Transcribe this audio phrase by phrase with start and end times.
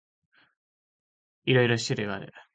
[1.45, 2.33] いろいろ種類がある。